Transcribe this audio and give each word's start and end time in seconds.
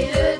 to. 0.00 0.31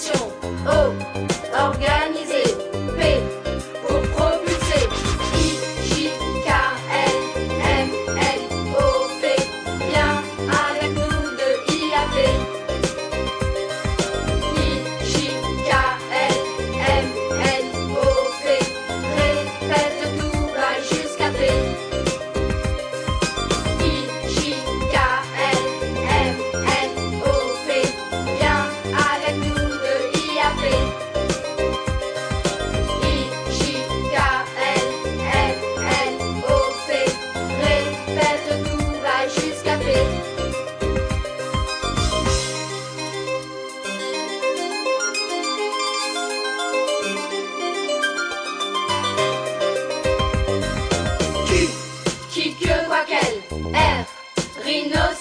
쇼. 0.00 0.39
in 54.70 54.88
those 54.88 55.19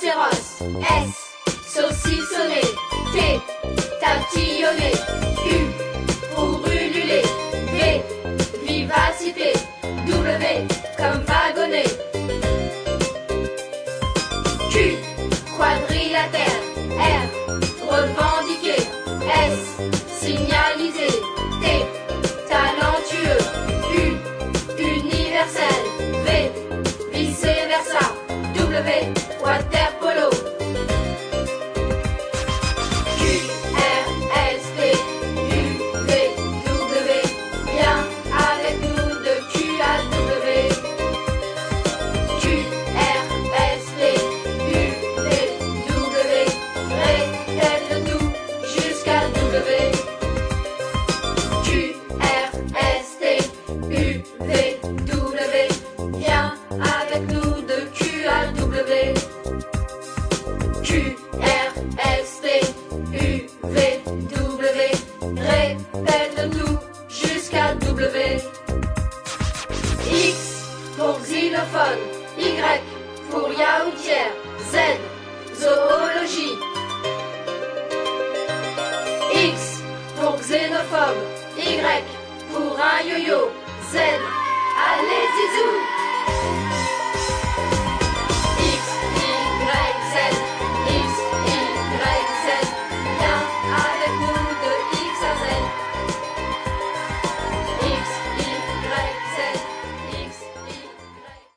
avec 57.10 57.28
nous 57.32 57.62
de 57.62 57.90
Q 57.94 58.26
à 58.28 58.48
W. 58.54 59.14
Q, 60.84 61.18
R, 61.42 61.72
S, 62.20 62.42
T, 62.42 62.62
U, 63.14 63.48
V, 63.64 64.02
W. 64.06 64.92
Répète-nous 65.38 66.78
jusqu'à 67.10 67.74
W. 67.76 68.42
X 70.12 70.66
pour 70.98 71.20
xylophone. 71.22 72.00
Y 72.38 72.82
pour 73.30 73.50
yaourtière. 73.50 74.34
Z, 74.72 74.78
zoologie. 75.56 76.58
X 79.34 79.84
pour 80.16 80.36
xénophobe. 80.40 81.18
Y 81.58 82.04
pour 82.54 82.78